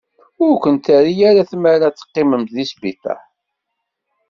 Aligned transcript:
Ur 0.45 0.53
kent-terri 0.63 1.13
ara 1.29 1.49
tmara 1.49 1.85
ad 1.87 1.95
teqqimemt 1.95 2.49
deg 2.55 2.67
sbiṭar. 2.71 3.21